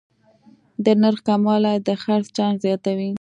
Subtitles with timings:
[0.83, 3.09] د نرخ کموالی د خرڅ چانس زیاتوي.